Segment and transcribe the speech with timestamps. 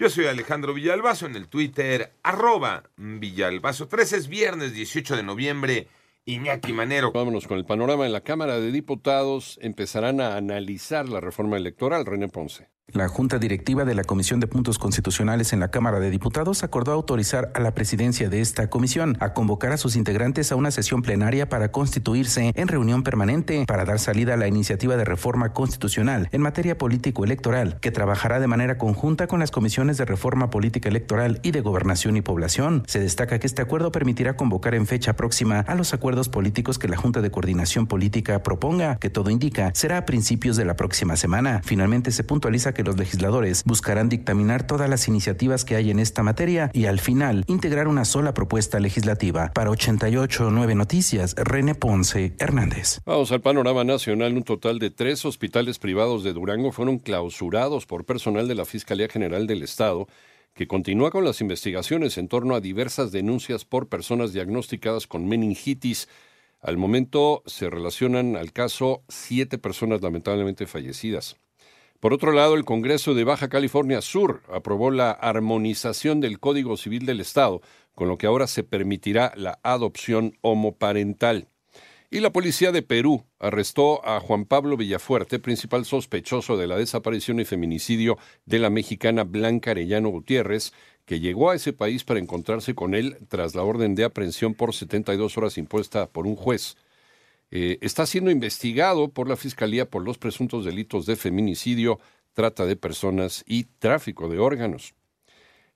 [0.00, 3.86] Yo soy Alejandro Villalbazo en el Twitter, arroba Villalbazo.
[3.86, 5.88] 13 es viernes 18 de noviembre.
[6.24, 7.12] Iñaki Manero.
[7.12, 8.06] Vámonos con el panorama.
[8.06, 12.06] En la Cámara de Diputados empezarán a analizar la reforma electoral.
[12.06, 12.70] René Ponce.
[12.92, 16.90] La Junta Directiva de la Comisión de Puntos Constitucionales en la Cámara de Diputados acordó
[16.90, 21.02] autorizar a la presidencia de esta comisión a convocar a sus integrantes a una sesión
[21.02, 26.28] plenaria para constituirse en reunión permanente para dar salida a la iniciativa de reforma constitucional
[26.32, 31.38] en materia político-electoral, que trabajará de manera conjunta con las comisiones de reforma política electoral
[31.44, 32.82] y de gobernación y población.
[32.88, 36.88] Se destaca que este acuerdo permitirá convocar en fecha próxima a los acuerdos políticos que
[36.88, 41.16] la Junta de Coordinación Política proponga, que todo indica será a principios de la próxima
[41.16, 41.60] semana.
[41.64, 46.22] Finalmente se puntualiza que los legisladores buscarán dictaminar todas las iniciativas que hay en esta
[46.22, 49.52] materia y al final integrar una sola propuesta legislativa.
[49.52, 53.00] Para 889 Noticias, René Ponce Hernández.
[53.04, 54.36] Vamos al panorama nacional.
[54.36, 59.08] Un total de tres hospitales privados de Durango fueron clausurados por personal de la Fiscalía
[59.08, 60.06] General del Estado
[60.54, 66.08] que continúa con las investigaciones en torno a diversas denuncias por personas diagnosticadas con meningitis.
[66.60, 71.36] Al momento se relacionan al caso siete personas lamentablemente fallecidas.
[72.00, 77.04] Por otro lado, el Congreso de Baja California Sur aprobó la armonización del Código Civil
[77.04, 77.60] del Estado,
[77.94, 81.48] con lo que ahora se permitirá la adopción homoparental.
[82.10, 87.38] Y la policía de Perú arrestó a Juan Pablo Villafuerte, principal sospechoso de la desaparición
[87.38, 90.72] y feminicidio de la mexicana Blanca Arellano Gutiérrez,
[91.04, 94.74] que llegó a ese país para encontrarse con él tras la orden de aprehensión por
[94.74, 96.78] 72 horas impuesta por un juez.
[97.50, 101.98] Eh, está siendo investigado por la Fiscalía por los presuntos delitos de feminicidio,
[102.32, 104.94] trata de personas y tráfico de órganos.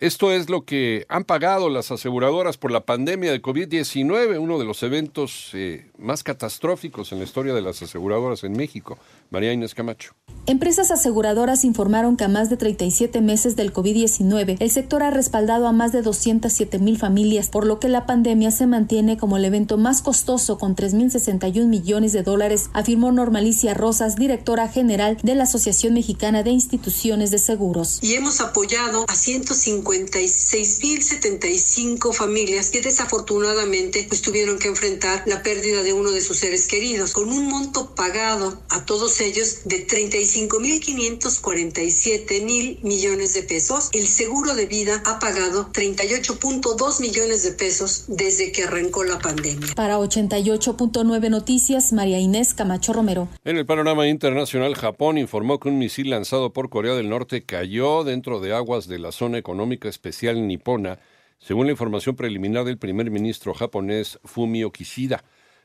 [0.00, 4.64] Esto es lo que han pagado las aseguradoras por la pandemia de COVID-19, uno de
[4.64, 8.98] los eventos eh, más catastróficos en la historia de las aseguradoras en México.
[9.28, 10.14] María Inés Camacho.
[10.46, 15.66] Empresas aseguradoras informaron que a más de 37 meses del COVID-19, el sector ha respaldado
[15.68, 19.44] a más de 207 mil familias, por lo que la pandemia se mantiene como el
[19.44, 25.44] evento más costoso con 3.061 millones de dólares, afirmó Normalicia Rosas, directora general de la
[25.44, 27.98] Asociación Mexicana de Instituciones de Seguros.
[28.02, 35.92] Y hemos apoyado a 156.075 familias que desafortunadamente pues, tuvieron que enfrentar la pérdida de
[35.92, 39.80] uno de sus seres queridos, con un monto pagado a todos ellos de
[40.30, 43.90] 35.547 mil millones de pesos.
[43.92, 49.74] El seguro de vida ha pagado 38.2 millones de pesos desde que arrancó la pandemia.
[49.74, 53.26] Para 88.9 Noticias, María Inés Camacho Romero.
[53.44, 58.04] En el panorama internacional, Japón informó que un misil lanzado por Corea del Norte cayó
[58.04, 61.00] dentro de aguas de la zona económica especial nipona,
[61.40, 65.24] según la información preliminar del primer ministro japonés Fumio Kishida.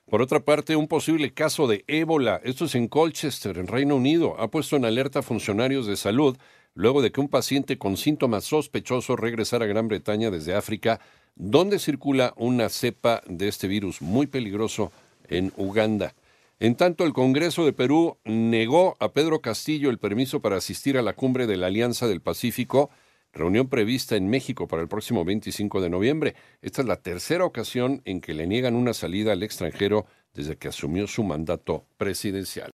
[0.10, 4.36] Por otra parte, un posible caso de ébola, esto es en Colchester, en Reino Unido,
[4.40, 6.38] ha puesto en alerta a funcionarios de salud
[6.76, 11.00] luego de que un paciente con síntomas sospechosos regresara a Gran Bretaña desde África,
[11.36, 14.92] donde circula una cepa de este virus muy peligroso
[15.28, 16.14] en Uganda.
[16.60, 21.02] En tanto, el Congreso de Perú negó a Pedro Castillo el permiso para asistir a
[21.02, 22.92] la cumbre de la Alianza del Pacífico,
[23.36, 26.36] reunión prevista en México para el próximo 25 de noviembre.
[26.62, 30.70] Esta es la tercera ocasión en que le niegan una salida al extranjero desde que
[30.70, 32.74] asumió su mandato presidencial.